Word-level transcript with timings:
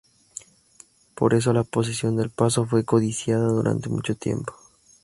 Por 1.13 1.35
eso 1.35 1.53
la 1.53 1.63
posesión 1.63 2.15
del 2.17 2.31
paso 2.31 2.65
fue 2.65 2.83
codiciada 2.83 3.45
durante 3.49 3.87
mucho 3.89 4.15
tiempo. 4.15 4.51